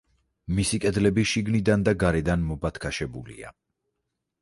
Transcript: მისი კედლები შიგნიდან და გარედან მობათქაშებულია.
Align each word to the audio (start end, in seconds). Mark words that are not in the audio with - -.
მისი 0.59 0.79
კედლები 0.85 1.27
შიგნიდან 1.33 1.85
და 1.89 1.95
გარედან 2.07 2.49
მობათქაშებულია. 2.49 3.57